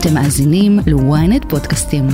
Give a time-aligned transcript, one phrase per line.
[0.00, 2.06] אתם מאזינים ל-ynet פודקאסטים.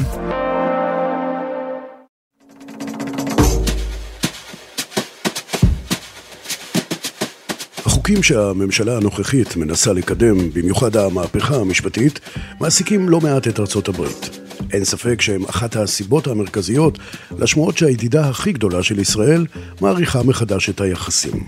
[7.87, 12.21] החוקים שהממשלה הנוכחית מנסה לקדם, במיוחד המהפכה המשפטית,
[12.61, 14.31] מעסיקים לא מעט את ארצות הברית.
[14.73, 16.99] אין ספק שהם אחת הסיבות המרכזיות
[17.39, 19.47] לשמועות שהידידה הכי גדולה של ישראל
[19.81, 21.45] מעריכה מחדש את היחסים.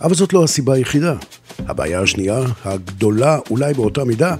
[0.00, 1.14] אבל זאת לא הסיבה היחידה.
[1.58, 4.36] הבעיה השנייה, הגדולה אולי באותה מידה,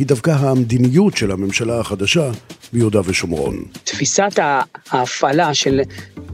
[0.00, 2.30] היא דווקא המדיניות של הממשלה החדשה
[2.72, 3.64] ביהודה ושומרון.
[3.84, 4.38] תפיסת
[4.90, 5.80] ההפעלה של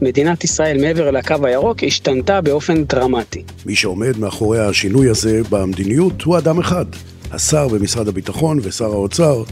[0.01, 3.43] מדינת ישראל מעבר לקו הירוק השתנתה באופן דרמטי.
[3.65, 6.85] מי שעומד מאחורי השינוי הזה במדיניות הוא אדם אחד,
[7.31, 9.43] השר במשרד הביטחון ושר האוצר,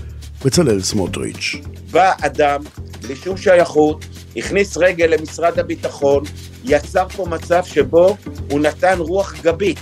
[0.45, 1.55] בצלאל סמוטריץ'.
[1.91, 2.61] בא אדם
[3.01, 4.05] בלי שום שייכות,
[4.37, 6.23] הכניס רגל למשרד הביטחון,
[6.65, 8.17] יצר פה מצב שבו
[8.51, 9.79] הוא נתן רוח גבית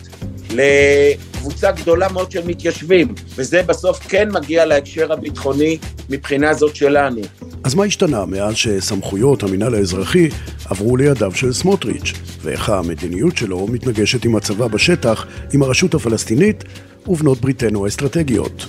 [1.44, 5.78] לקבוצה גדולה מאוד של מתיישבים, וזה בסוף כן מגיע להקשר הביטחוני
[6.10, 7.22] מבחינה זאת שלנו.
[7.64, 10.30] אז מה השתנה מאז שסמכויות המינהל האזרחי
[10.70, 16.64] עברו לידיו של סמוטריץ', ואיך המדיניות שלו מתנגשת עם הצבא בשטח, עם הרשות הפלסטינית
[17.08, 18.66] ובנות בריתנו האסטרטגיות?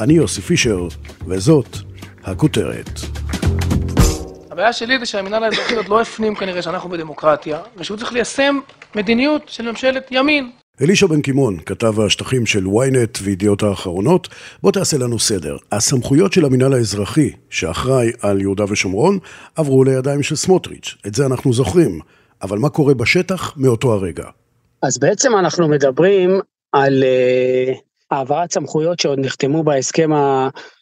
[0.00, 0.88] אני יוסי פישר,
[1.26, 1.76] וזאת
[2.24, 3.00] הכותרת.
[4.50, 8.58] הבעיה שלי זה שהמינהל האזרחי עוד לא הפנים כנראה שאנחנו בדמוקרטיה, ושהוא צריך ליישם
[8.94, 10.50] מדיניות של ממשלת ימין.
[10.82, 14.28] אלישע בן קימון, כתב השטחים של ynet וידיעות האחרונות,
[14.62, 15.56] בוא תעשה לנו סדר.
[15.72, 19.18] הסמכויות של המינהל האזרחי, שאחראי על יהודה ושומרון,
[19.56, 20.96] עברו לידיים של סמוטריץ'.
[21.06, 22.00] את זה אנחנו זוכרים.
[22.42, 24.24] אבל מה קורה בשטח מאותו הרגע?
[24.82, 26.40] אז בעצם אנחנו מדברים
[26.72, 27.76] על uh,
[28.10, 30.10] העברת סמכויות שעוד נחתמו בהסכם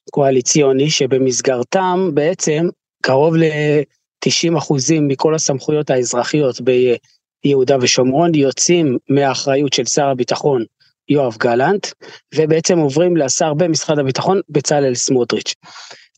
[0.09, 2.69] הקואליציוני, שבמסגרתם בעצם
[3.03, 6.61] קרוב ל-90 אחוזים מכל הסמכויות האזרחיות
[7.45, 10.65] ביהודה ושומרון יוצאים מהאחריות של שר הביטחון
[11.09, 11.87] יואב גלנט,
[12.35, 15.55] ובעצם עוברים לשר במשרד הביטחון בצלאל סמוטריץ'.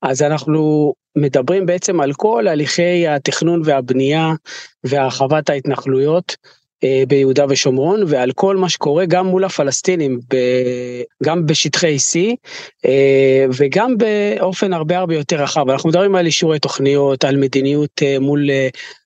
[0.03, 4.33] אז אנחנו מדברים בעצם על כל הליכי התכנון והבנייה
[4.85, 6.37] והרחבת ההתנחלויות
[7.09, 10.19] ביהודה ושומרון ועל כל מה שקורה גם מול הפלסטינים,
[11.23, 12.19] גם בשטחי C
[12.87, 15.71] אה, וגם באופן הרבה הרבה יותר רחב.
[15.71, 18.51] אנחנו מדברים על אישורי תוכניות, על מדיניות אה, מול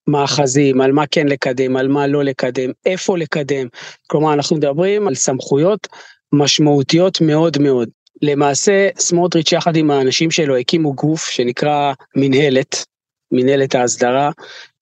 [0.08, 3.66] מאחזים, על מה כן לקדם, על מה לא לקדם, איפה לקדם.
[4.06, 5.88] כלומר, אנחנו מדברים על סמכויות
[6.32, 7.88] משמעותיות מאוד מאוד.
[8.22, 12.84] למעשה, סמוטריץ' יחד עם האנשים שלו הקימו גוף שנקרא מנהלת,
[13.32, 14.30] מנהלת ההסדרה,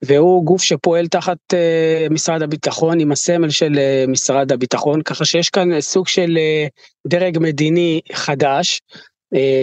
[0.06, 5.50] והוא גוף שפועל תחת uh, משרד הביטחון עם הסמל של uh, משרד הביטחון, ככה שיש
[5.50, 6.70] כאן סוג של uh,
[7.08, 8.80] דרג מדיני חדש,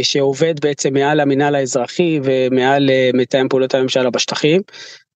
[0.02, 4.62] שעובד בעצם מעל המינהל האזרחי ומעל מתאם פעולות הממשלה בשטחים,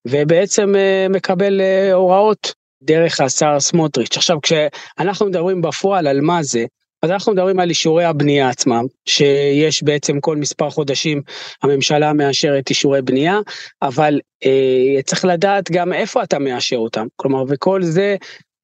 [0.07, 0.73] ובעצם
[1.09, 1.61] מקבל
[1.93, 4.17] הוראות דרך השר סמוטריץ'.
[4.17, 6.65] עכשיו כשאנחנו מדברים בפועל על מה זה,
[7.05, 11.21] אז אנחנו מדברים על אישורי הבנייה עצמם, שיש בעצם כל מספר חודשים
[11.63, 13.39] הממשלה מאשרת אישורי בנייה,
[13.81, 17.07] אבל אה, צריך לדעת גם איפה אתה מאשר אותם.
[17.15, 18.15] כלומר, וכל זה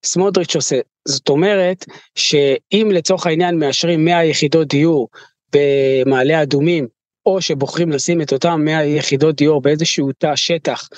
[0.06, 0.79] סמוטריץ' עושה.
[1.07, 1.85] זאת אומרת,
[2.16, 5.08] שאם לצורך העניין מאשרים 100 יחידות דיור
[5.53, 6.88] במעלה אדומים,
[7.25, 10.90] או שבוחרים לשים את אותם 100 יחידות דיור באיזשהו תא שטח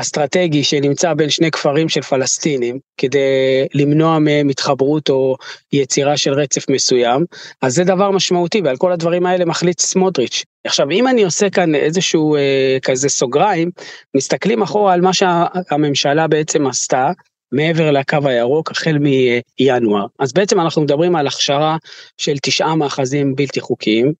[0.00, 5.36] אסטרטגי שנמצא בין שני כפרים של פלסטינים כדי למנוע מהם התחברות או
[5.72, 7.24] יצירה של רצף מסוים,
[7.62, 10.44] אז זה דבר משמעותי ועל כל הדברים האלה מחליט סמוטריץ'.
[10.66, 13.70] עכשיו אם אני עושה כאן איזשהו אה, כזה סוגריים,
[14.16, 17.10] מסתכלים אחורה על מה שהממשלה בעצם עשתה,
[17.52, 20.06] מעבר לקו הירוק החל מינואר.
[20.18, 21.76] אז בעצם אנחנו מדברים על הכשרה
[22.16, 24.12] של תשעה מאחזים בלתי חוקיים,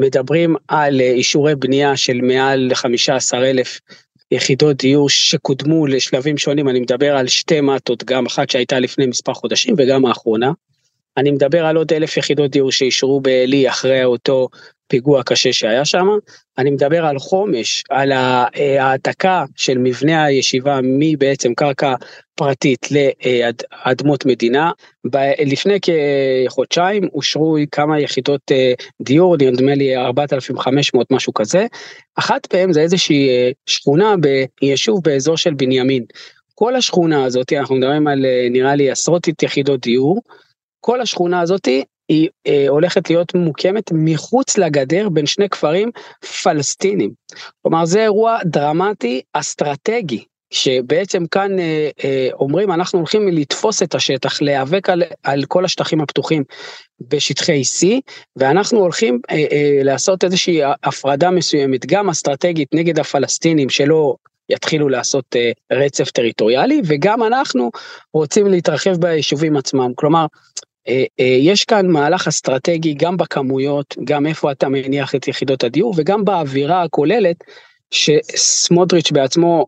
[0.00, 3.80] מדברים על אה, אישורי בנייה של מעל 15 אלף
[4.30, 9.34] יחידות דיור שקודמו לשלבים שונים, אני מדבר על שתי מטות, גם אחת שהייתה לפני מספר
[9.34, 10.52] חודשים וגם האחרונה.
[11.16, 14.48] אני מדבר על עוד אלף יחידות דיור שאישרו בעלי אחרי אותו
[14.90, 16.06] פיגוע קשה שהיה שם.
[16.58, 21.94] אני מדבר על חומש, על ההעתקה של מבנה הישיבה מבעצם קרקע
[22.34, 24.70] פרטית לאדמות מדינה.
[25.46, 31.66] לפני כחודשיים אושרו כמה יחידות אה, דיור, נדמה לי 4,500 משהו כזה.
[32.16, 34.14] אחת מהן זה איזושהי אה, שכונה
[34.60, 36.04] ביישוב באזור של בנימין.
[36.54, 40.20] כל השכונה הזאת, אנחנו מדברים על אה, נראה לי עשרות יחידות דיור,
[40.80, 45.90] כל השכונה הזאתי היא אה, הולכת להיות מוקמת מחוץ לגדר בין שני כפרים
[46.42, 47.10] פלסטינים.
[47.62, 50.24] כלומר זה אירוע דרמטי אסטרטגי.
[50.52, 56.00] שבעצם כאן אה, אה, אומרים אנחנו הולכים לתפוס את השטח להיאבק על, על כל השטחים
[56.00, 56.44] הפתוחים
[57.00, 57.86] בשטחי C
[58.36, 64.14] ואנחנו הולכים אה, אה, לעשות איזושהי הפרדה מסוימת גם אסטרטגית נגד הפלסטינים שלא
[64.50, 67.70] יתחילו לעשות אה, רצף טריטוריאלי וגם אנחנו
[68.14, 70.26] רוצים להתרחב ביישובים עצמם כלומר
[71.18, 76.82] יש כאן מהלך אסטרטגי גם בכמויות, גם איפה אתה מניח את יחידות הדיור וגם באווירה
[76.82, 77.36] הכוללת
[77.90, 79.66] שסמוטריץ' בעצמו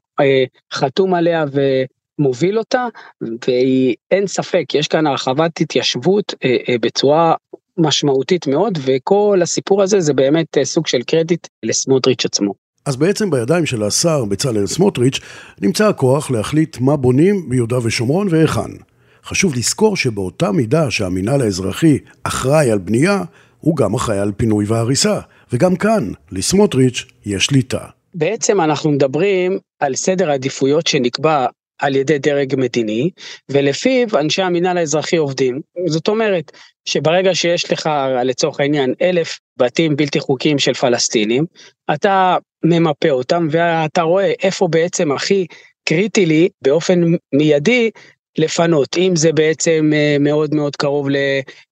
[0.73, 1.45] חתום עליה
[2.19, 2.87] ומוביל אותה,
[3.23, 6.35] ואין ספק, יש כאן הרחבת התיישבות
[6.81, 7.35] בצורה
[7.79, 12.55] משמעותית מאוד, וכל הסיפור הזה זה באמת סוג של קרדיט לסמוטריץ' עצמו.
[12.87, 15.21] אז בעצם בידיים של השר בצלאל סמוטריץ'
[15.61, 18.71] נמצא הכוח להחליט מה בונים ביהודה ושומרון והיכן.
[19.25, 23.23] חשוב לזכור שבאותה מידה שהמינהל האזרחי אחראי על בנייה,
[23.59, 25.21] הוא גם אחראי על פינוי והריסה.
[25.53, 27.81] וגם כאן, לסמוטריץ' יש שליטה.
[28.15, 31.47] בעצם אנחנו מדברים על סדר עדיפויות שנקבע
[31.79, 33.11] על ידי דרג מדיני,
[33.49, 35.61] ולפיו אנשי המינהל האזרחי עובדים.
[35.87, 36.53] זאת אומרת,
[36.85, 37.91] שברגע שיש לך,
[38.25, 41.45] לצורך העניין, אלף בתים בלתי חוקיים של פלסטינים,
[41.95, 45.47] אתה ממפה אותם ואתה רואה איפה בעצם הכי
[45.85, 47.01] קריטי לי באופן
[47.35, 47.91] מיידי
[48.39, 51.09] לפנות, אם זה בעצם אה, מאוד מאוד קרוב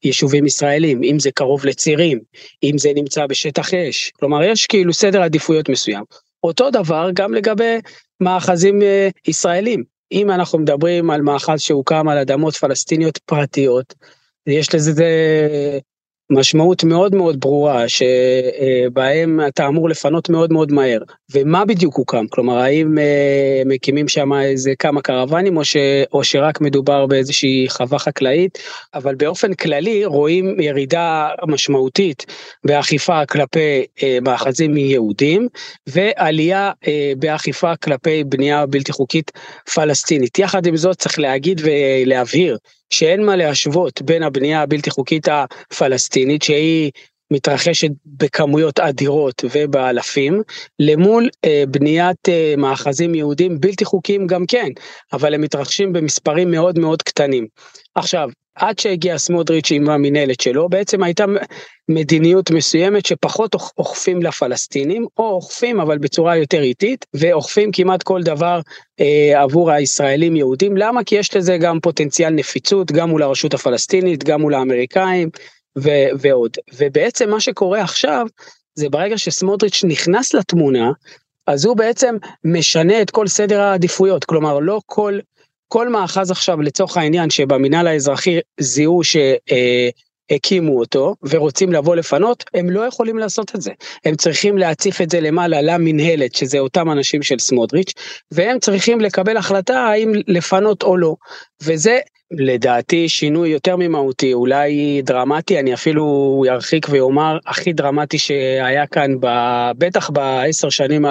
[0.05, 2.21] ליישובים ישראלים, אם זה קרוב לצירים,
[2.62, 6.05] אם זה נמצא בשטח אש, כלומר יש כאילו סדר עדיפויות מסוים.
[6.43, 7.79] אותו דבר גם לגבי
[8.21, 9.85] מאחזים אה, ישראלים.
[10.12, 13.95] אם אנחנו מדברים על מאחז שהוקם על אדמות פלסטיניות פרטיות,
[14.47, 14.95] יש לזה
[16.31, 21.00] משמעות מאוד מאוד ברורה שבהם אתה אמור לפנות מאוד מאוד מהר.
[21.35, 22.27] ומה בדיוק הוקם?
[22.31, 25.77] כלומר, האם אה, מקימים שם איזה כמה קרוונים או, ש,
[26.12, 28.59] או שרק מדובר באיזושהי חווה חקלאית?
[28.94, 32.27] אבל באופן כללי רואים ירידה משמעותית
[32.65, 35.49] באכיפה כלפי אה, מאחזים יהודים
[35.87, 39.31] ועלייה אה, באכיפה כלפי בנייה בלתי חוקית
[39.75, 40.38] פלסטינית.
[40.38, 42.59] יחד עם זאת צריך להגיד ולהבהיר
[42.91, 46.91] שאין מה להשוות בין הבנייה הבלתי חוקית הפלסטינית שהיא
[47.31, 50.43] מתרחשת בכמויות אדירות ובאלפים,
[50.79, 54.69] למול אה, בניית אה, מאחזים יהודים בלתי חוקיים גם כן,
[55.13, 57.47] אבל הם מתרחשים במספרים מאוד מאוד קטנים.
[57.95, 61.25] עכשיו, עד שהגיע סמוטריץ' עם המינהלת שלו, בעצם הייתה
[61.88, 68.61] מדיניות מסוימת שפחות אוכפים לפלסטינים, או אוכפים אבל בצורה יותר איטית, ואוכפים כמעט כל דבר
[69.00, 70.76] אה, עבור הישראלים יהודים.
[70.76, 71.05] למה?
[71.05, 75.31] כי יש לזה גם פוטנציאל נפיצות, גם מול הרשות הפלסטינית, גם מול האמריקאים,
[75.79, 76.56] ו- ועוד.
[76.79, 78.26] ובעצם מה שקורה עכשיו,
[78.75, 80.93] זה ברגע שסמוטריץ' נכנס לתמונה,
[81.47, 85.19] אז הוא בעצם משנה את כל סדר העדיפויות, כלומר לא כל
[85.73, 92.81] כל מאחז עכשיו לצורך העניין שבמינהל האזרחי זיהו שהקימו אותו ורוצים לבוא לפנות, הם לא
[92.81, 93.71] יכולים לעשות את זה.
[94.05, 97.93] הם צריכים להציף את זה למעלה למינהלת, שזה אותם אנשים של סמוטריץ',
[98.33, 101.15] והם צריכים לקבל החלטה האם לפנות או לא.
[101.63, 101.99] וזה
[102.31, 109.15] לדעתי שינוי יותר ממהותי, אולי דרמטי, אני אפילו ארחיק ואומר הכי דרמטי שהיה כאן,
[109.79, 111.05] בטח בעשר שנים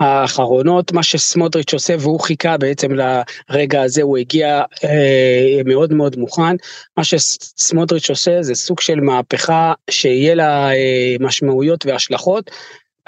[0.00, 6.56] האחרונות, מה שסמוטריץ' עושה, והוא חיכה בעצם לרגע הזה, הוא הגיע אה, מאוד מאוד מוכן.
[6.96, 12.50] מה שסמוטריץ' עושה זה סוג של מהפכה שיהיה לה אה, משמעויות והשלכות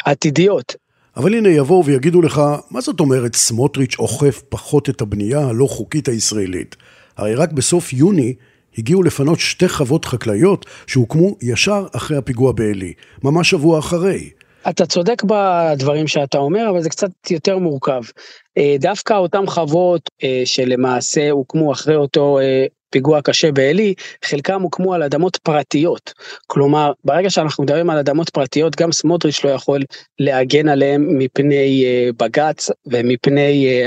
[0.04, 0.74] עתידיות.
[1.16, 6.08] אבל הנה יבואו ויגידו לך, מה זאת אומרת סמוטריץ' אוכף פחות את הבנייה הלא חוקית
[6.08, 6.76] הישראלית?
[7.16, 8.34] הרי רק בסוף יוני
[8.78, 12.92] הגיעו לפנות שתי חוות חקלאיות שהוקמו ישר אחרי הפיגוע בעלי,
[13.24, 14.30] ממש שבוע אחרי.
[14.68, 18.02] אתה צודק בדברים שאתה אומר, אבל זה קצת יותר מורכב.
[18.58, 24.94] אה, דווקא אותם חוות אה, שלמעשה הוקמו אחרי אותו אה, פיגוע קשה בעלי, חלקם הוקמו
[24.94, 26.12] על אדמות פרטיות.
[26.46, 29.80] כלומר, ברגע שאנחנו מדברים על אדמות פרטיות, גם סמוטריץ' לא יכול
[30.18, 31.84] להגן עליהם מפני
[32.16, 33.84] בג"ץ ומפני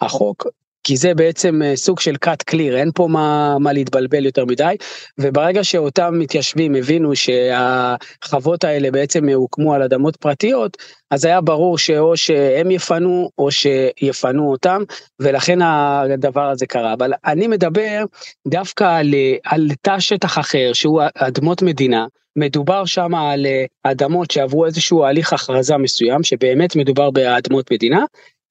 [0.00, 0.46] החוק.
[0.84, 4.74] כי זה בעצם אה, סוג של cut clear, אין פה מה, מה להתבלבל יותר מדי,
[5.18, 10.76] וברגע שאותם מתיישבים הבינו שהחוות האלה בעצם הוקמו על אדמות פרטיות,
[11.10, 14.82] אז היה ברור שאו שהם יפנו או שיפנו אותם,
[15.20, 16.92] ולכן הדבר הזה קרה.
[16.92, 18.04] אבל אני מדבר
[18.48, 22.06] דווקא על, על תא שטח אחר, שהוא אדמות מדינה,
[22.36, 23.46] מדובר שם על
[23.82, 28.04] אדמות שעברו איזשהו הליך הכרזה מסוים, שבאמת מדובר באדמות מדינה,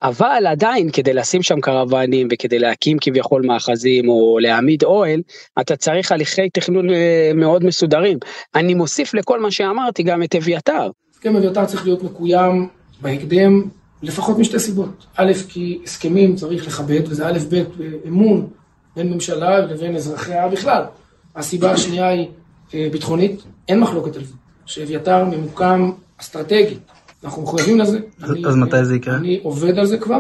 [0.04, 5.22] אבל עדיין כדי לשים שם קרוונים וכדי להקים כביכול מאחזים או להעמיד אוהל,
[5.62, 8.18] אתה צריך הליכי תכנון אה, מאוד מסודרים.
[8.56, 10.90] אני מוסיף לכל מה שאמרתי גם את אביתר.
[11.12, 12.68] הסכם אביתר צריך להיות מקוים
[13.02, 13.64] בהקדם,
[14.04, 15.06] לפחות משתי סיבות.
[15.16, 17.64] א', כי הסכמים צריך לכבד, וזה א', ב',
[18.08, 18.48] אמון
[18.96, 20.84] בין ממשלה לבין אזרחיה בכלל.
[21.36, 22.28] הסיבה השנייה היא
[22.74, 24.34] אה, ביטחונית, אין מחלוקת על זה,
[24.66, 26.80] שאביתר ממוקם אסטרטגית
[27.24, 28.00] אנחנו מחויבים לזה.
[28.22, 29.16] אז, אני, אז מתי זה יקרה?
[29.16, 30.20] אני עובד על זה כבר.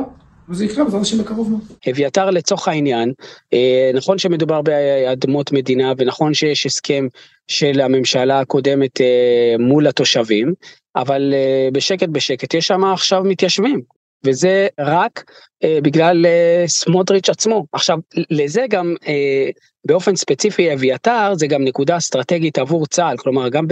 [0.49, 1.61] וזה יקרה בעזרת השם בקרוב מאוד.
[1.89, 3.13] אביתר לצורך העניין,
[3.53, 7.07] אה, נכון שמדובר באדמות מדינה ונכון שיש הסכם
[7.47, 10.53] של הממשלה הקודמת אה, מול התושבים,
[10.95, 13.81] אבל אה, בשקט בשקט יש שם עכשיו מתיישבים.
[14.23, 15.31] וזה רק
[15.63, 17.65] אה, בגלל אה, סמוטריץ' עצמו.
[17.73, 17.97] עכשיו,
[18.29, 19.49] לזה גם אה,
[19.85, 23.67] באופן ספציפי אביתר זה גם נקודה אסטרטגית עבור צה"ל, כלומר גם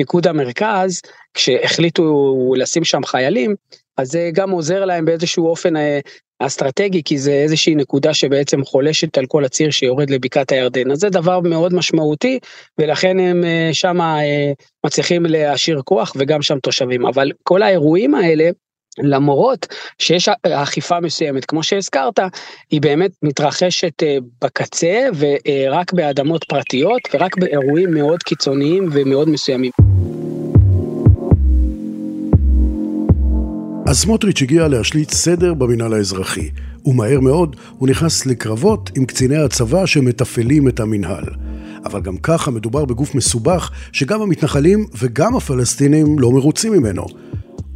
[0.00, 1.00] בפיקוד המרכז,
[1.34, 3.54] כשהחליטו לשים שם חיילים,
[3.96, 6.00] אז זה גם עוזר להם באיזשהו אופן אה,
[6.38, 10.90] אסטרטגי, כי זה איזושהי נקודה שבעצם חולשת על כל הציר שיורד לבקעת הירדן.
[10.90, 12.38] אז זה דבר מאוד משמעותי,
[12.78, 14.52] ולכן הם אה, שם אה,
[14.86, 17.06] מצליחים להשאיר כוח וגם שם תושבים.
[17.06, 18.50] אבל כל האירועים האלה,
[18.98, 19.66] למרות
[19.98, 22.18] שיש אכיפה מסוימת, כמו שהזכרת,
[22.70, 24.02] היא באמת מתרחשת
[24.44, 29.89] בקצה ורק באדמות פרטיות ורק באירועים מאוד קיצוניים ומאוד מסוימים.
[33.90, 36.50] אז סמוטריץ' הגיע להשליט סדר במינהל האזרחי,
[36.84, 41.24] ומהר מאוד הוא נכנס לקרבות עם קציני הצבא שמתפעלים את המינהל.
[41.84, 47.06] אבל גם ככה מדובר בגוף מסובך שגם המתנחלים וגם הפלסטינים לא מרוצים ממנו.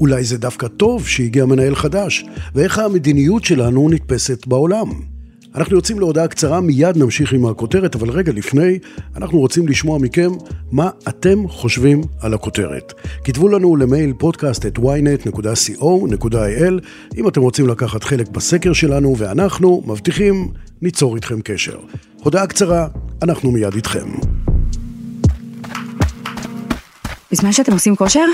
[0.00, 5.13] אולי זה דווקא טוב שהגיע מנהל חדש, ואיך המדיניות שלנו נתפסת בעולם.
[5.54, 8.78] אנחנו יוצאים להודעה קצרה, מיד נמשיך עם הכותרת, אבל רגע לפני,
[9.16, 10.30] אנחנו רוצים לשמוע מכם
[10.72, 12.92] מה אתם חושבים על הכותרת.
[13.24, 16.84] כתבו לנו למייל פודקאסט את ynet.co.il
[17.16, 20.48] אם אתם רוצים לקחת חלק בסקר שלנו, ואנחנו מבטיחים
[20.82, 21.78] ניצור איתכם קשר.
[22.22, 22.88] הודעה קצרה,
[23.22, 24.08] אנחנו מיד איתכם.
[27.32, 28.26] בזמן שאתם עושים כושר,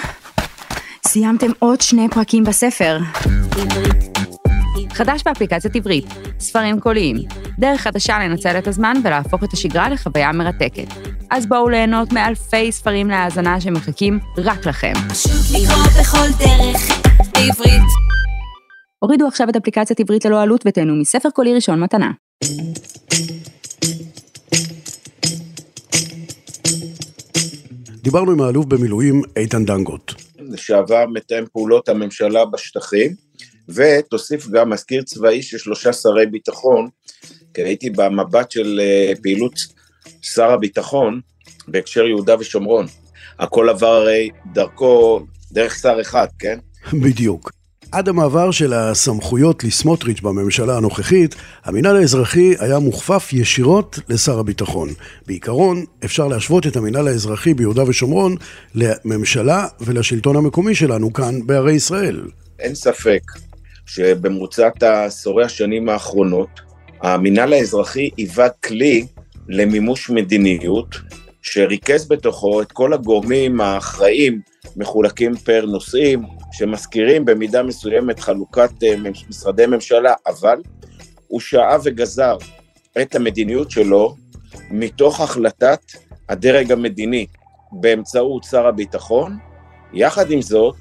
[1.06, 2.98] סיימתם עוד שני פרקים בספר.
[5.00, 6.04] חדש באפליקציית עברית,
[6.38, 7.16] ספרים קוליים,
[7.58, 10.86] דרך חדשה לנצל את הזמן ולהפוך את השגרה לחוויה מרתקת.
[11.30, 14.92] אז בואו ליהנות מאלפי ספרים להאזנה שמחכים רק לכם.
[18.98, 22.10] הורידו עכשיו את אפליקציית עברית ללא עלות ותהנו מספר קולי ראשון מתנה.
[28.02, 30.12] דיברנו עם האלוף במילואים איתן דנגוט.
[30.38, 33.29] לשעבר מתאם פעולות הממשלה בשטחים,
[33.74, 36.88] ותוסיף גם מזכיר צבאי של שלושה שרי ביטחון,
[37.54, 39.54] כי הייתי במבט של אה, פעילות
[40.22, 41.20] שר הביטחון
[41.68, 42.86] בהקשר יהודה ושומרון.
[43.38, 45.20] הכל עבר הרי דרכו,
[45.52, 46.58] דרך שר אחד, כן?
[47.04, 47.50] בדיוק.
[47.92, 51.34] עד המעבר של הסמכויות לסמוטריץ' בממשלה הנוכחית,
[51.64, 54.88] המינהל האזרחי היה מוכפף ישירות לשר הביטחון.
[55.26, 58.36] בעיקרון, אפשר להשוות את המינהל האזרחי ביהודה ושומרון
[58.74, 62.22] לממשלה ולשלטון המקומי שלנו כאן בערי ישראל.
[62.58, 63.22] אין ספק
[63.94, 66.48] שבמרוצת עשורי השנים האחרונות,
[67.02, 69.06] המינהל האזרחי היווה כלי
[69.48, 70.96] למימוש מדיניות,
[71.42, 74.40] שריכז בתוכו את כל הגורמים האחראים,
[74.76, 78.94] מחולקים פר נושאים, שמזכירים במידה מסוימת חלוקת אה,
[79.28, 80.62] משרדי ממשלה, אבל
[81.28, 82.36] הוא שעה וגזר
[83.02, 84.14] את המדיניות שלו
[84.70, 85.80] מתוך החלטת
[86.28, 87.26] הדרג המדיני
[87.72, 89.36] באמצעות שר הביטחון.
[89.92, 90.74] יחד עם זאת,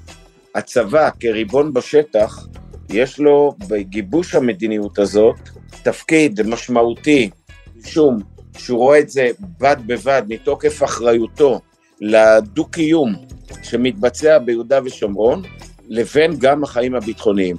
[0.54, 2.46] הצבא כריבון בשטח,
[2.92, 5.36] יש לו בגיבוש המדיניות הזאת
[5.82, 7.30] תפקיד משמעותי,
[7.76, 8.18] משום
[8.58, 9.28] שהוא רואה את זה
[9.60, 11.60] בד בבד מתוקף אחריותו
[12.00, 13.14] לדו-קיום
[13.62, 15.42] שמתבצע ביהודה ושומרון,
[15.88, 17.56] לבין גם החיים הביטחוניים.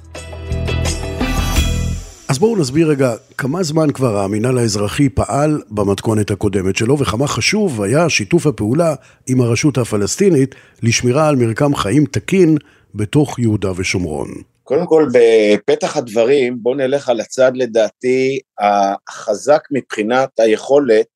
[2.28, 7.82] אז בואו נסביר רגע כמה זמן כבר המינהל האזרחי פעל במתכונת הקודמת שלו וכמה חשוב
[7.82, 8.94] היה שיתוף הפעולה
[9.26, 12.56] עם הרשות הפלסטינית לשמירה על מרקם חיים תקין
[12.94, 14.51] בתוך יהודה ושומרון.
[14.64, 18.40] קודם כל, בפתח הדברים, בואו נלך על הצד לדעתי
[19.08, 21.06] החזק מבחינת היכולת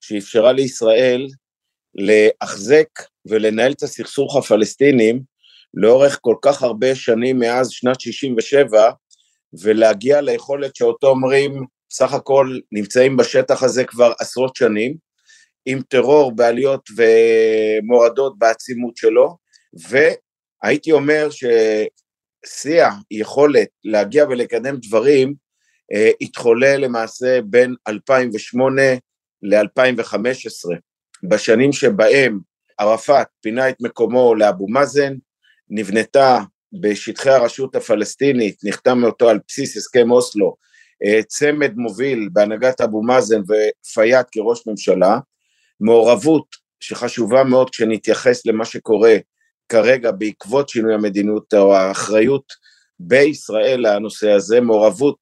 [0.00, 1.26] שאפשרה לישראל
[1.94, 2.88] לאחזק
[3.26, 5.22] ולנהל את הסכסוך הפלסטינים
[5.74, 8.90] לאורך כל כך הרבה שנים מאז שנת 67,
[9.62, 14.94] ולהגיע ליכולת שאותו אומרים, סך הכל נמצאים בשטח הזה כבר עשרות שנים,
[15.66, 19.36] עם טרור בעליות ומורדות בעצימות שלו,
[19.88, 21.28] והייתי אומר
[22.46, 25.34] ששיא היכולת להגיע ולקדם דברים
[25.92, 28.82] אה, התחולל למעשה בין 2008
[29.42, 30.76] ל-2015,
[31.28, 32.38] בשנים שבהם
[32.78, 35.14] ערפאת פינה את מקומו לאבו מאזן,
[35.70, 36.38] נבנתה
[36.80, 40.56] בשטחי הרשות הפלסטינית, נחתם אותו על בסיס הסכם אוסלו,
[41.04, 45.18] אה, צמד מוביל בהנהגת אבו מאזן ופיאד כראש ממשלה,
[45.80, 46.46] מעורבות
[46.80, 49.16] שחשובה מאוד כשנתייחס למה שקורה
[49.70, 52.52] כרגע בעקבות שינוי המדיניות או האחריות
[53.00, 55.18] בישראל לנושא הזה, מעורבות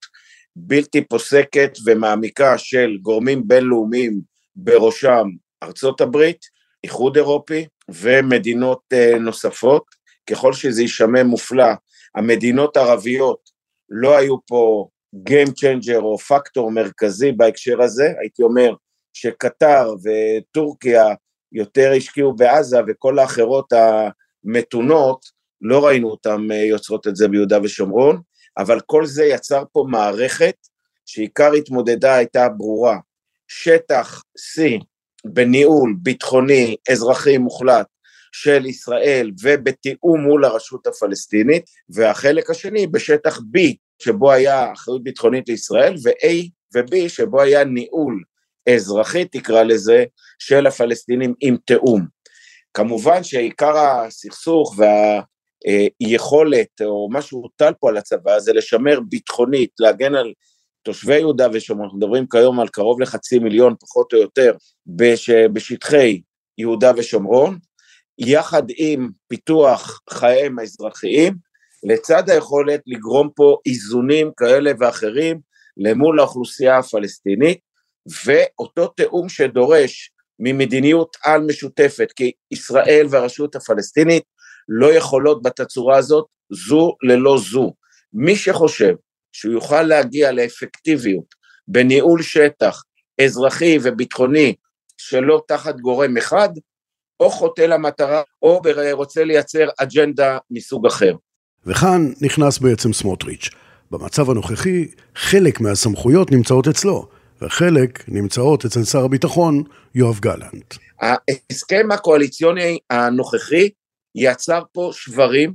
[0.56, 4.20] בלתי פוסקת ומעמיקה של גורמים בינלאומיים
[4.56, 5.28] בראשם
[5.62, 6.40] ארצות הברית,
[6.84, 9.84] איחוד אירופי ומדינות אה, נוספות,
[10.30, 11.72] ככל שזה יישמע מופלא,
[12.14, 13.50] המדינות הערביות
[13.90, 14.88] לא היו פה
[15.28, 18.74] Game Changer או פקטור מרכזי בהקשר הזה, הייתי אומר
[19.12, 21.04] שקטר וטורקיה
[21.52, 23.72] יותר השקיעו בעזה וכל האחרות
[24.45, 25.21] המתונות
[25.61, 28.21] לא ראינו אותן יוצרות את זה ביהודה ושומרון,
[28.59, 30.54] אבל כל זה יצר פה מערכת
[31.07, 32.99] שעיקר התמודדה הייתה ברורה,
[33.49, 34.62] שטח C
[35.25, 37.87] בניהול ביטחוני אזרחי מוחלט
[38.33, 43.59] של ישראל ובתיאום מול הרשות הפלסטינית, והחלק השני בשטח B
[44.02, 48.23] שבו היה אחריות ביטחונית לישראל, ו-A ו-B שבו היה ניהול
[48.75, 50.04] אזרחי תקרא לזה,
[50.38, 52.07] של הפלסטינים עם תיאום.
[52.75, 54.76] כמובן שעיקר הסכסוך
[56.00, 60.32] והיכולת או מה שהוטל פה על הצבא זה לשמר ביטחונית, להגן על
[60.82, 64.52] תושבי יהודה ושומרון, אנחנו מדברים כיום על קרוב לחצי מיליון פחות או יותר
[64.87, 66.20] בש, בשטחי
[66.58, 67.58] יהודה ושומרון,
[68.18, 71.34] יחד עם פיתוח חייהם האזרחיים,
[71.84, 75.40] לצד היכולת לגרום פה איזונים כאלה ואחרים
[75.76, 77.58] למול האוכלוסייה הפלסטינית,
[78.25, 84.23] ואותו תיאום שדורש ממדיניות על משותפת, כי ישראל והרשות הפלסטינית
[84.68, 86.26] לא יכולות בתצורה הזאת
[86.68, 87.73] זו ללא זו.
[88.12, 88.95] מי שחושב
[89.33, 91.25] שהוא יוכל להגיע לאפקטיביות
[91.68, 92.83] בניהול שטח
[93.25, 94.54] אזרחי וביטחוני
[94.99, 96.49] שלא תחת גורם אחד,
[97.21, 101.14] או חוטא למטרה או רוצה לייצר אג'נדה מסוג אחר.
[101.66, 103.50] וכאן נכנס בעצם סמוטריץ'.
[103.90, 107.09] במצב הנוכחי, חלק מהסמכויות נמצאות אצלו,
[107.42, 109.62] וחלק נמצאות אצל שר הביטחון
[109.95, 110.75] יואב גלנט.
[111.00, 113.71] ההסכם הקואליציוני הנוכחי
[114.14, 115.54] יצר פה שברים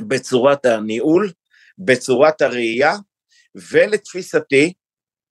[0.00, 1.32] בצורת הניהול,
[1.78, 2.96] בצורת הראייה,
[3.72, 4.72] ולתפיסתי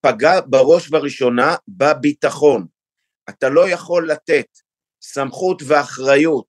[0.00, 2.66] פגע בראש ובראשונה בביטחון.
[3.28, 4.46] אתה לא יכול לתת
[5.02, 6.46] סמכות ואחריות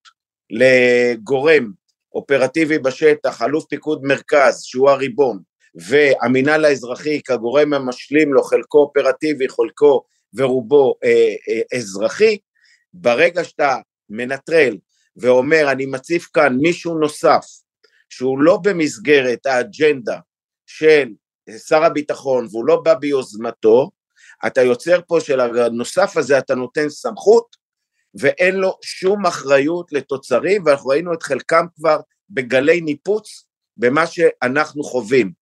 [0.49, 1.71] לגורם
[2.13, 5.39] אופרטיבי בשטח, אלוף פיקוד מרכז, שהוא הריבון,
[5.75, 12.37] והמינהל האזרחי כגורם המשלים לו, חלקו אופרטיבי, חלקו ורובו אה, אה, אזרחי,
[12.93, 13.75] ברגע שאתה
[14.09, 14.77] מנטרל
[15.17, 17.45] ואומר אני מציף כאן מישהו נוסף
[18.09, 20.19] שהוא לא במסגרת האג'נדה
[20.65, 21.09] של
[21.67, 23.89] שר הביטחון והוא לא בא ביוזמתו,
[24.47, 27.55] אתה יוצר פה של הנוסף הזה אתה נותן סמכות
[28.15, 31.99] ואין לו שום אחריות לתוצרים ואנחנו ראינו את חלקם כבר
[32.29, 33.45] בגלי ניפוץ
[33.77, 35.38] במה שאנחנו חווים.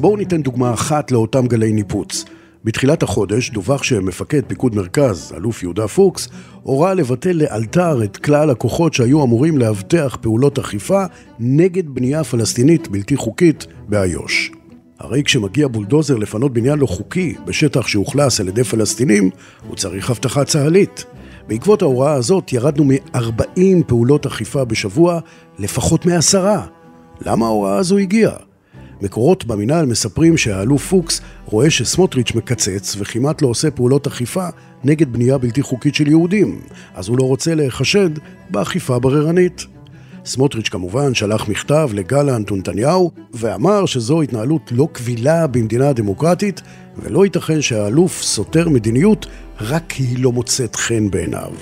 [0.00, 2.24] בואו ניתן דוגמה אחת לאותם גלי ניפוץ.
[2.64, 6.28] בתחילת החודש דווח שמפקד פיקוד מרכז, אלוף יהודה פוקס,
[6.62, 11.04] הורה לבטל לאלתר את כלל הכוחות שהיו אמורים לאבטח פעולות אכיפה
[11.38, 14.50] נגד בנייה פלסטינית בלתי חוקית באיו"ש.
[14.98, 19.30] הרי כשמגיע בולדוזר לפנות בניין לא חוקי בשטח שאוכלס על ידי פלסטינים,
[19.68, 21.04] הוא צריך אבטחה צה"לית.
[21.48, 25.20] בעקבות ההוראה הזאת ירדנו מ-40 פעולות אכיפה בשבוע
[25.58, 26.66] לפחות מעשרה.
[27.20, 28.49] למה ההוראה הזו הגיעה?
[29.02, 34.48] מקורות במינהל מספרים שהאלוף פוקס רואה שסמוטריץ' מקצץ וכמעט לא עושה פעולות אכיפה
[34.84, 36.60] נגד בנייה בלתי חוקית של יהודים,
[36.94, 38.10] אז הוא לא רוצה להיחשד
[38.50, 39.66] באכיפה בררנית.
[40.24, 46.60] סמוטריץ' כמובן שלח מכתב לגלנט ונתניהו ואמר שזו התנהלות לא קבילה במדינה דמוקרטית
[46.96, 49.26] ולא ייתכן שהאלוף סותר מדיניות
[49.60, 51.52] רק כי היא לא מוצאת חן בעיניו.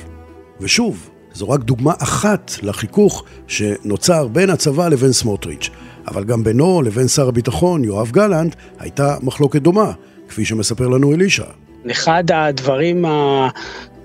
[0.61, 5.71] ושוב, זו רק דוגמה אחת לחיכוך שנוצר בין הצבא לבין סמוטריץ',
[6.11, 9.93] אבל גם בינו לבין שר הביטחון יואב גלנט הייתה מחלוקת דומה,
[10.29, 11.45] כפי שמספר לנו אלישע.
[11.91, 13.05] אחד הדברים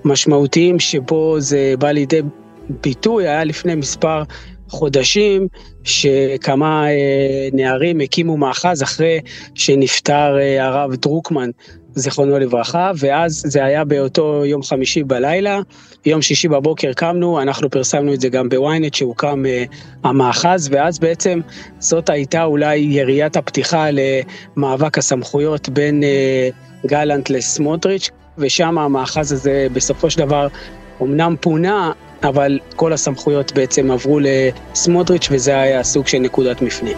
[0.04, 2.20] המשמעותיים שבו זה בא לידי
[2.68, 4.22] ביטוי היה לפני מספר
[4.68, 5.48] חודשים
[5.84, 9.20] שכמה אה, נערים הקימו מאחז אחרי
[9.54, 11.50] שנפטר אה, הרב דרוקמן,
[11.94, 15.60] זיכרונו לברכה, ואז זה היה באותו יום חמישי בלילה,
[16.06, 19.64] יום שישי בבוקר קמנו, אנחנו פרסמנו את זה גם בוויינט שהוקם אה,
[20.04, 21.40] המאחז, ואז בעצם
[21.78, 26.02] זאת הייתה אולי יריית הפתיחה למאבק הסמכויות בין
[26.86, 30.48] גלנט לסמוטריץ', ושם המאחז הזה בסופו של דבר
[31.02, 36.90] אמנם פונה, אבל כל הסמכויות בעצם עברו לסמוטריץ' וזה היה סוג של נקודת מפנה.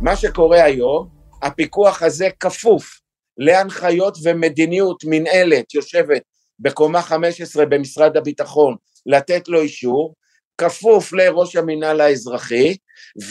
[0.00, 1.06] מה שקורה היום,
[1.44, 3.00] הפיקוח הזה כפוף
[3.38, 6.22] להנחיות ומדיניות מנהלת יושבת
[6.60, 8.76] בקומה 15 במשרד הביטחון
[9.06, 10.14] לתת לו אישור,
[10.58, 12.76] כפוף לראש המינהל האזרחי,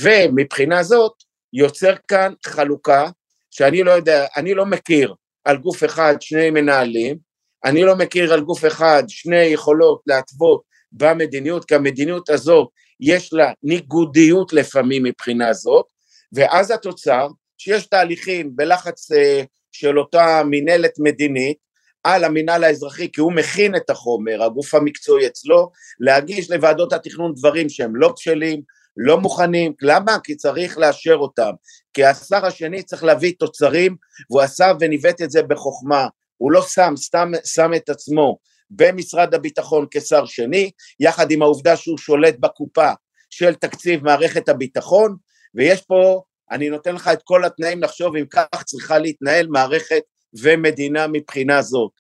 [0.02, 1.12] ומבחינה זאת
[1.54, 3.10] יוצר כאן חלוקה
[3.52, 5.14] שאני לא יודע, אני לא מכיר
[5.46, 7.18] על גוף אחד שני מנהלים,
[7.66, 12.68] אני לא מכיר על גוף אחד שני יכולות להתוות במדיניות, כי המדיניות הזאת
[13.00, 15.86] יש לה ניגודיות לפעמים מבחינה זאת,
[16.34, 17.28] ואז התוצר
[17.64, 21.58] שיש תהליכים בלחץ אה, של אותה מינהלת מדינית
[22.04, 27.70] על המינהל האזרחי, כי הוא מכין את החומר, הגוף המקצועי אצלו, להגיש לוועדות התכנון דברים
[27.70, 28.62] שהם לא בשלים,
[28.98, 30.18] לא מוכנים, למה?
[30.24, 31.52] כי צריך לאשר אותם,
[31.94, 33.96] כי השר השני צריך להביא תוצרים,
[34.30, 38.38] והוא עשה וניווט את זה בחוכמה, הוא לא שם, סתם שם את עצמו
[38.70, 42.92] במשרד הביטחון כשר שני, יחד עם העובדה שהוא שולט בקופה
[43.30, 45.16] של תקציב מערכת הביטחון,
[45.56, 46.22] ויש פה,
[46.54, 50.02] אני נותן לך את כל התנאים לחשוב אם כך צריכה להתנהל מערכת
[50.42, 51.92] ומדינה מבחינה זאת.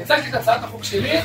[0.00, 1.20] הצגתי את הצעת החוק שלי,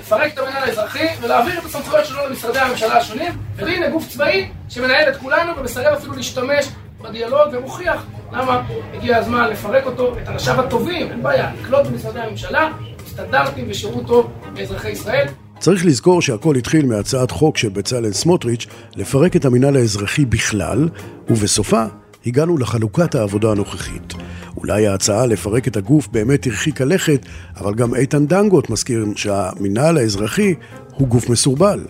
[0.00, 5.08] לפרק את המנהל האזרחי ולהעביר את הסמכויות שלו למשרדי הממשלה השונים, והנה גוף צבאי שמנהל
[5.08, 6.66] את כולנו ומסרב אפילו להשתמש
[7.02, 8.62] בדיאלוג ומוכיח למה
[8.94, 12.72] הגיע הזמן לפרק אותו, את אנשיו הטובים, אין בעיה, לקלוט במשרדי הממשלה,
[13.06, 15.26] סטנדרטים ושירות טוב לאזרחי ישראל.
[15.58, 20.88] צריך לזכור שהכל התחיל מהצעת חוק של בצלאל סמוטריץ' לפרק את המינהל האזרחי בכלל,
[21.28, 21.84] ובסופה
[22.26, 24.14] הגענו לחלוקת העבודה הנוכחית.
[24.56, 30.54] אולי ההצעה לפרק את הגוף באמת הרחיקה לכת, אבל גם איתן דנגוט מזכיר שהמינהל האזרחי
[30.94, 31.80] הוא גוף מסורבל.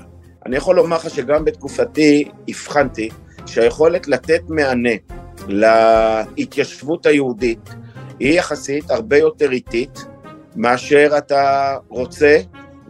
[0.47, 3.09] אני יכול לומר לך שגם בתקופתי הבחנתי
[3.49, 4.91] שהיכולת לתת מענה
[5.49, 7.69] להתיישבות היהודית
[8.21, 10.05] היא יחסית הרבה יותר איטית
[10.57, 12.41] מאשר אתה רוצה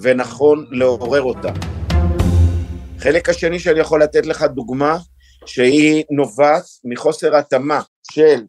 [0.01, 1.53] ונכון לעורר אותה.
[2.99, 4.99] חלק השני שאני יכול לתת לך דוגמה
[5.47, 7.81] שהיא נובעת מחוסר התאמה
[8.13, 8.43] של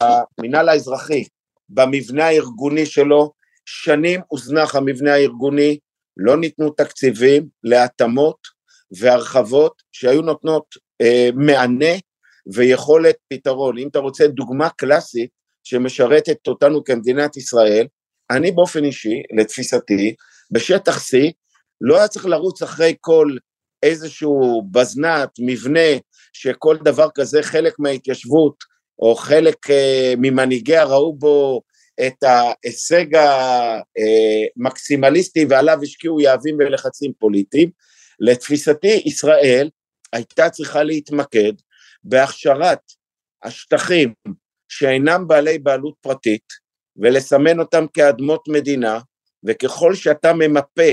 [0.00, 1.24] המינהל האזרחי
[1.68, 3.32] במבנה הארגוני שלו,
[3.64, 5.78] שנים הוזנח המבנה הארגוני,
[6.16, 8.36] לא ניתנו תקציבים להתאמות
[9.00, 11.94] והרחבות שהיו נותנות אה, מענה
[12.54, 13.78] ויכולת פתרון.
[13.78, 15.30] אם אתה רוצה דוגמה קלאסית
[15.64, 17.86] שמשרתת אותנו כמדינת ישראל,
[18.30, 20.14] אני באופן אישי, לתפיסתי,
[20.50, 21.16] בשטח C,
[21.80, 23.36] לא היה צריך לרוץ אחרי כל
[23.82, 25.90] איזשהו בזנת, מבנה,
[26.32, 28.54] שכל דבר כזה חלק מההתיישבות,
[28.98, 31.62] או חלק uh, ממנהיגיה ראו בו
[32.06, 33.06] את ההישג
[34.56, 37.70] המקסימליסטי ועליו השקיעו יהבים ולחצים פוליטיים.
[38.20, 39.70] לתפיסתי, ישראל
[40.12, 41.52] הייתה צריכה להתמקד
[42.04, 42.80] בהכשרת
[43.42, 44.14] השטחים
[44.68, 46.52] שאינם בעלי בעלות פרטית
[46.96, 49.00] ולסמן אותם כאדמות מדינה,
[49.44, 50.92] וככל שאתה ממפה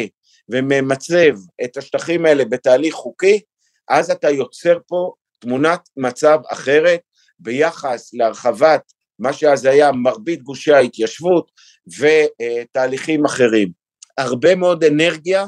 [0.50, 3.42] וממצב את השטחים האלה בתהליך חוקי,
[3.90, 7.00] אז אתה יוצר פה תמונת מצב אחרת
[7.40, 8.82] ביחס להרחבת
[9.20, 11.52] מה שאז היה מרבית גושי ההתיישבות
[12.00, 13.72] ותהליכים אחרים.
[14.18, 15.46] הרבה מאוד אנרגיה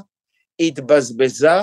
[0.60, 1.60] התבזבזה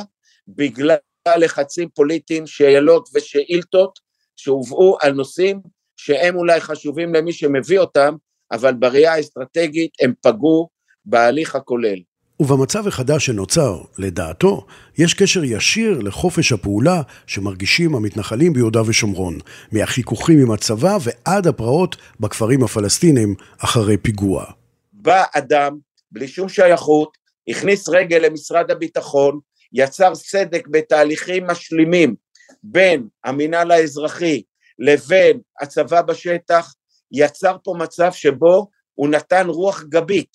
[0.49, 0.97] בגלל
[1.29, 3.99] לחצים פוליטיים, שאלות ושאילתות
[4.37, 5.61] שהובאו על נושאים
[5.97, 8.15] שהם אולי חשובים למי שמביא אותם,
[8.53, 10.69] אבל בראייה האסטרטגית הם פגעו
[11.05, 11.99] בהליך הכולל.
[12.41, 14.67] ובמצב החדש שנוצר, לדעתו,
[14.99, 19.39] יש קשר ישיר לחופש הפעולה שמרגישים המתנחלים ביהודה ושומרון,
[19.73, 24.45] מהחיכוכים עם הצבא ועד הפרעות בכפרים הפלסטינים אחרי פיגוע.
[24.93, 25.79] בא אדם,
[26.13, 27.17] בלי שום שייכות,
[27.49, 29.39] הכניס רגל למשרד הביטחון,
[29.73, 32.15] יצר סדק בתהליכים משלימים
[32.63, 34.43] בין המינהל האזרחי
[34.79, 36.75] לבין הצבא בשטח,
[37.13, 40.31] יצר פה מצב שבו הוא נתן רוח גבית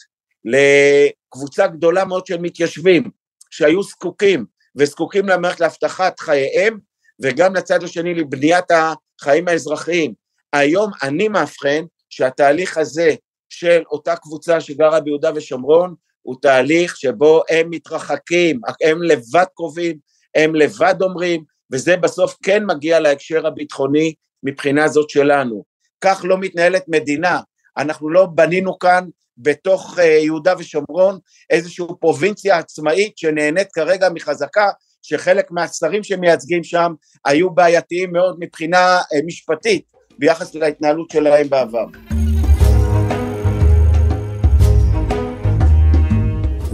[0.45, 3.09] לקבוצה גדולה מאוד של מתיישבים
[3.49, 4.45] שהיו זקוקים
[4.77, 6.79] וזקוקים למערכת להבטחת חייהם
[7.23, 10.13] וגם לצד השני לבניית החיים האזרחיים.
[10.53, 13.15] היום אני מאבחן שהתהליך הזה
[13.49, 15.95] של אותה קבוצה שגרה ביהודה ושומרון
[16.27, 19.97] הוא תהליך שבו הם מתרחקים, הם לבד קרובים,
[20.35, 24.13] הם לבד אומרים, וזה בסוף כן מגיע להקשר הביטחוני
[24.43, 25.63] מבחינה זאת שלנו.
[26.01, 27.39] כך לא מתנהלת מדינה,
[27.77, 34.69] אנחנו לא בנינו כאן בתוך אה, יהודה ושומרון איזושהי פרובינציה עצמאית שנהנית כרגע מחזקה
[35.01, 36.93] שחלק מהשרים שמייצגים שם
[37.25, 39.85] היו בעייתיים מאוד מבחינה אה, משפטית
[40.17, 41.85] ביחס להתנהלות שלהם בעבר.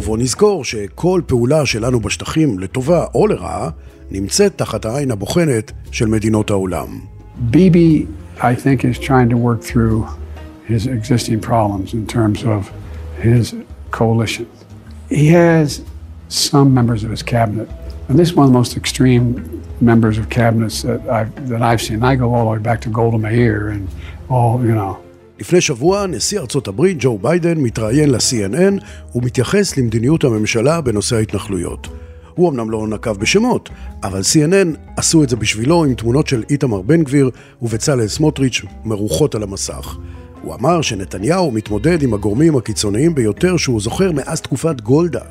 [0.03, 3.69] ובואו נזכור שכל פעולה שלנו בשטחים, לטובה או לרעה,
[4.11, 6.87] נמצאת תחת העין הבוחנת של מדינות העולם.
[7.37, 8.05] ביבי,
[17.03, 17.69] of his cabinet,
[18.07, 19.25] and this is one of the most extreme
[19.81, 22.03] members of cabinets that I've, that I've seen.
[22.03, 23.87] I go all the way back to Golda Meir and
[24.29, 25.02] all, you know.
[25.43, 28.83] לפני שבוע נשיא ארצות הברית ג'ו ביידן מתראיין ל-CNN
[29.15, 31.87] ומתייחס למדיניות הממשלה בנושא ההתנחלויות.
[32.35, 33.69] הוא אמנם לא נקב בשמות,
[34.03, 37.29] אבל CNN עשו את זה בשבילו עם תמונות של איתמר בן גביר
[37.61, 39.97] ובצלאל סמוטריץ' מרוחות על המסך.
[40.41, 45.21] הוא אמר שנתניהו מתמודד עם הגורמים הקיצוניים ביותר שהוא זוכר מאז תקופת גולדה.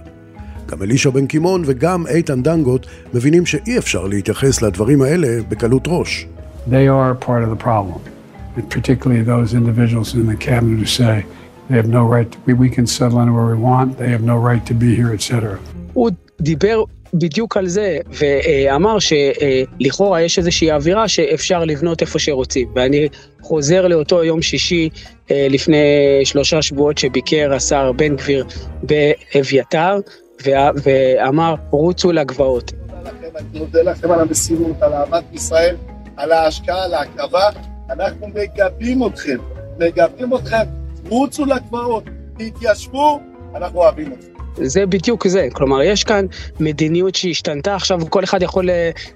[0.67, 6.27] גם אלישע בן קימון וגם איתן דנגוט מבינים שאי אפשר להתייחס לדברים האלה בקלות ראש.
[6.69, 8.13] They are part of the problem,
[8.57, 11.25] and particularly those individuals in the cabinet who say
[11.69, 14.37] they have no right, to, we, we can settle anywhere we want, they have no
[14.37, 15.59] right to be here, etc.
[15.93, 16.11] הוא
[16.41, 16.85] דיבר
[17.15, 22.69] בדיוק על זה, ואמר שלכאורה יש איזושהי אווירה שאפשר לבנות איפה שרוצים.
[22.75, 23.09] ואני
[23.43, 24.89] חוזר לאותו יום שישי
[25.31, 25.77] לפני
[26.25, 28.45] שלושה שבועות שביקר השר בן גביר
[28.83, 29.97] באביתר,
[30.45, 32.73] ואמר, רוצו לגבעות.
[33.07, 35.77] אני מודה לכם על המסירות, על אהבת ישראל,
[36.17, 37.51] על ההשקעה, על ההקרבה.
[37.93, 39.37] אנחנו מגבים אתכם,
[39.79, 40.65] מגבים אתכם,
[41.09, 42.05] רוצו לגבעות,
[42.39, 43.21] תתיישבו,
[43.55, 44.65] אנחנו אוהבים אתכם.
[44.65, 46.27] זה בדיוק זה, כלומר יש כאן
[46.61, 48.69] מדיניות שהשתנתה, עכשיו כל אחד יכול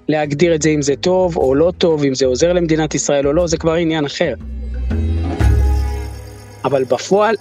[0.07, 3.33] להגדיר את זה אם זה טוב או לא טוב, אם זה עוזר למדינת ישראל או
[3.33, 4.33] לא, זה כבר עניין אחר.
[6.65, 7.35] אבל בפועל,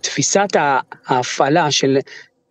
[0.00, 0.48] תפיסת
[1.06, 1.98] ההפעלה של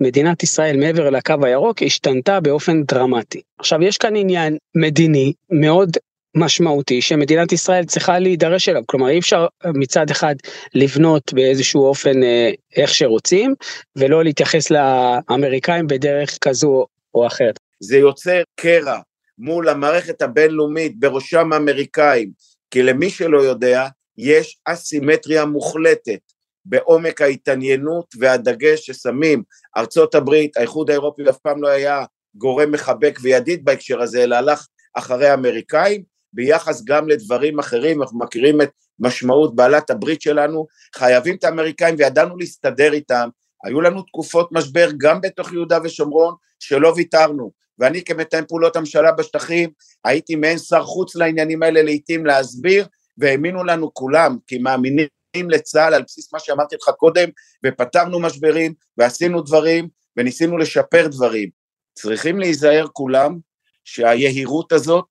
[0.02, 3.42] מדינת ישראל מעבר לקו הירוק השתנתה באופן דרמטי.
[3.60, 5.98] עכשיו יש כאן עניין מדיני מאוד
[6.36, 10.36] משמעותי שמדינת ישראל צריכה להידרש אליו, כלומר אי אפשר מצד אחד
[10.74, 13.56] לבנות באיזשהו אופן אה, איך שרוצים
[13.95, 17.60] ולא להתייחס לאמריקאים בדרך כזו או אחרת.
[17.80, 19.00] זה יוצר קרע
[19.38, 22.30] מול המערכת הבינלאומית בראשם האמריקאים,
[22.71, 26.19] כי למי שלא יודע, יש אסימטריה מוחלטת
[26.65, 29.43] בעומק ההתעניינות והדגש ששמים.
[29.78, 34.67] ארצות הברית, האיחוד האירופי אף פעם לא היה גורם מחבק וידיד בהקשר הזה, אלא הלך
[34.93, 38.69] אחרי האמריקאים, ביחס גם לדברים אחרים, אנחנו מכירים את
[39.00, 43.30] משמעות בעלת הברית שלנו, חייבים את האמריקאים וידענו להסתדר איתם,
[43.63, 49.69] היו לנו תקופות משבר גם בתוך יהודה ושומרון שלא ויתרנו, ואני כמתאם פעולות הממשלה בשטחים
[50.06, 55.08] הייתי מעין שר חוץ לעניינים האלה לעיתים להסביר, והאמינו לנו כולם, כי מאמינים
[55.50, 57.30] לצה"ל על בסיס מה שאמרתי לך קודם,
[57.65, 61.50] ופתרנו משברים, ועשינו דברים, וניסינו לשפר דברים.
[61.93, 63.38] צריכים להיזהר כולם
[63.84, 65.06] שהיהירות הזאת,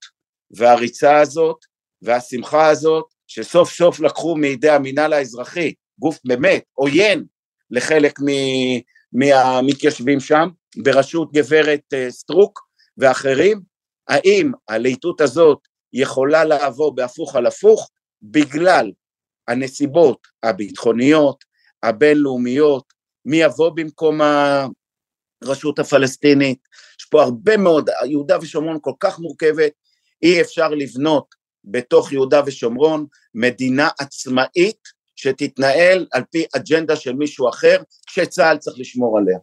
[0.57, 1.57] והריצה הזאת,
[2.03, 7.25] והשמחה הזאת, שסוף סוף לקחו מידי המינהל האזרחי, גוף באמת עוין
[7.71, 8.19] לחלק
[9.13, 10.49] מהמתיישבים שם,
[10.85, 12.61] בראשות גברת אה, סטרוק
[12.99, 13.61] ואחרים,
[14.09, 15.59] האם הלהיטות הזאת
[15.93, 17.91] יכולה לעבור בהפוך על הפוך?
[18.23, 18.93] בגלל
[19.49, 21.45] הנסיבות הביטחוניות,
[21.83, 22.85] הבינלאומיות,
[23.25, 24.21] מי יבוא במקום
[25.43, 26.59] הרשות הפלסטינית,
[27.01, 29.73] יש פה הרבה מאוד, יהודה ושומרון כל כך מורכבת,
[30.23, 34.79] אי אפשר לבנות בתוך יהודה ושומרון מדינה עצמאית
[35.17, 39.39] שתתנהל על פי אג'נדה של מישהו אחר, שצה"ל צריך לשמור עליה.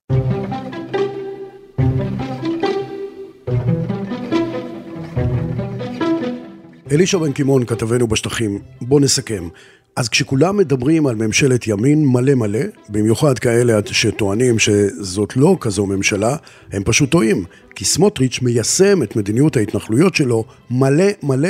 [6.92, 9.48] אלישע בן קימון, כתבנו בשטחים, בוא נסכם.
[9.96, 16.36] אז כשכולם מדברים על ממשלת ימין מלא מלא, במיוחד כאלה שטוענים שזאת לא כזו ממשלה,
[16.72, 17.46] הם פשוט טועים.
[17.76, 21.50] כי סמוטריץ' מיישם את מדיניות ההתנחלויות שלו מלא מלא,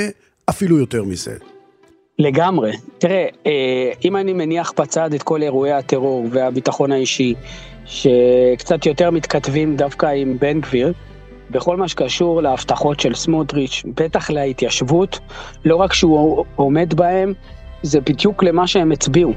[0.50, 1.36] אפילו יותר מזה.
[2.20, 2.72] לגמרי.
[2.98, 7.34] תראה, אה, אם אני מניח בצד את כל אירועי הטרור והביטחון האישי,
[7.86, 10.94] שקצת יותר מתכתבים דווקא עם בן גביר,
[11.52, 15.20] בכל מה שקשור להבטחות של סמוטריץ', בטח להתיישבות,
[15.66, 17.34] לא רק שהוא עומד בהם,
[17.84, 19.34] זה בדיוק למה שהם הצביעו.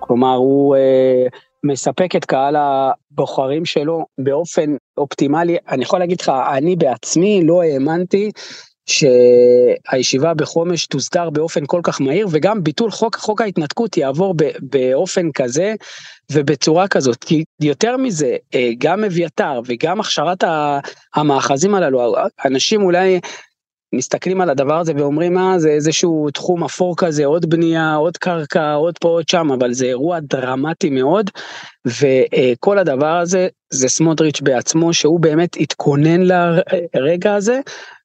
[0.00, 1.26] כלומר, הוא אה,
[1.64, 5.56] מספק את קהל הבוחרים שלו באופן אופטימלי.
[5.68, 8.30] אני יכול להגיד לך, אני בעצמי לא האמנתי
[8.86, 15.32] שהישיבה בחומש תוסדר באופן כל כך מהיר, וגם ביטול חוק, חוק ההתנתקות יעבור ב, באופן
[15.32, 15.74] כזה
[16.32, 17.24] ובצורה כזאת.
[17.24, 20.44] כי יותר מזה, אה, גם אביתר וגם הכשרת
[21.14, 22.14] המאחזים הללו,
[22.44, 23.20] אנשים אולי
[23.96, 28.72] מסתכלים על הדבר הזה ואומרים מה זה איזשהו תחום אפור כזה עוד בנייה עוד קרקע
[28.72, 31.30] עוד פה עוד שם אבל זה אירוע דרמטי מאוד
[31.86, 36.20] וכל הדבר הזה זה סמוטריץ' בעצמו שהוא באמת התכונן
[36.94, 37.60] לרגע הזה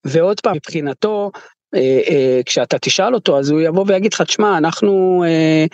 [0.06, 1.32] ועוד פעם מבחינתו
[1.76, 5.66] אה, אה, כשאתה תשאל אותו אז הוא יבוא ויגיד לך תשמע אנחנו אה,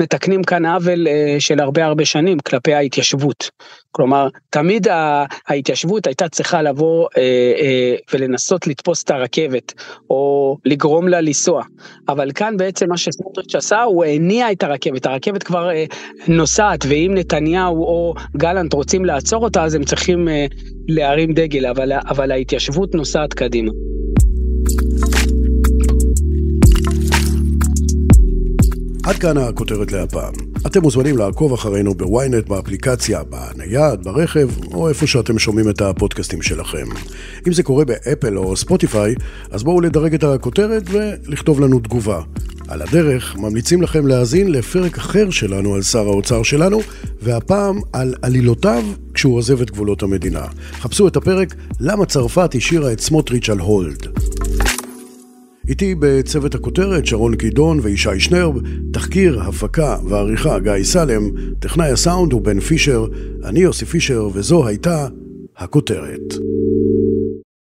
[0.00, 3.50] מתקנים כאן עוול אה, של הרבה הרבה שנים כלפי ההתיישבות.
[3.90, 4.86] כלומר, תמיד
[5.48, 7.22] ההתיישבות הייתה צריכה לבוא אה,
[7.60, 9.72] אה, ולנסות לתפוס את הרכבת,
[10.10, 11.62] או לגרום לה לנסוע.
[12.08, 15.70] אבל כאן בעצם מה שסמוטריץ' עשה, הוא הניע את הרכבת, הרכבת כבר
[16.28, 20.28] נוסעת, ואם נתניהו או גלנט רוצים לעצור אותה, אז הם צריכים
[20.88, 23.70] להרים דגל, אבל, אבל ההתיישבות נוסעת קדימה.
[29.06, 30.32] עד כאן הכותרת להפעם.
[30.66, 36.86] אתם מוזמנים לעקוב אחרינו בוויינט, באפליקציה, בנייד, ברכב, או איפה שאתם שומעים את הפודקאסטים שלכם.
[37.48, 39.14] אם זה קורה באפל או ספוטיפיי,
[39.50, 42.22] אז בואו לדרג את הכותרת ולכתוב לנו תגובה.
[42.68, 46.80] על הדרך, ממליצים לכם להאזין לפרק אחר שלנו על שר האוצר שלנו,
[47.22, 48.82] והפעם על עלילותיו
[49.14, 50.46] כשהוא עוזב את גבולות המדינה.
[50.72, 54.06] חפשו את הפרק "למה צרפת השאירה את סמוטריץ' על הולד".
[55.68, 58.54] איתי בצוות הכותרת שרון קידון וישי שנרב,
[58.92, 63.06] תחקיר, הפקה ועריכה גיא סלם, טכנאי הסאונד הוא בן פישר,
[63.44, 65.08] אני יוסי פישר וזו הייתה
[65.56, 66.34] הכותרת.